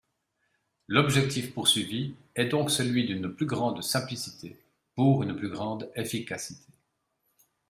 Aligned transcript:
L’objectif 0.87 1.53
poursuivi 1.53 2.15
est 2.35 2.47
donc 2.47 2.71
celui 2.71 3.05
d’une 3.05 3.29
plus 3.31 3.45
grande 3.45 3.83
simplicité, 3.83 4.57
pour 4.95 5.21
une 5.21 5.35
plus 5.35 5.49
grande 5.49 5.91
efficacité. 5.95 6.73